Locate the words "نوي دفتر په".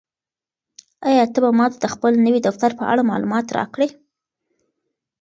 2.25-2.83